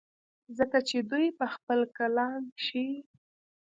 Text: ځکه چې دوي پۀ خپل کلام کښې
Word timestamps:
ځکه 0.57 0.77
چې 0.87 0.97
دوي 1.09 1.27
پۀ 1.37 1.45
خپل 1.55 1.79
کلام 1.97 2.41
کښې 2.59 2.87